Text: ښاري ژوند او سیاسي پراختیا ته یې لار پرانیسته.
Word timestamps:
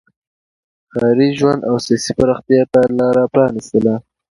ښاري 0.93 1.29
ژوند 1.39 1.61
او 1.69 1.75
سیاسي 1.85 2.11
پراختیا 2.19 2.61
ته 2.71 2.79
یې 2.85 2.91
لار 2.99 3.15
پرانیسته. 3.33 3.93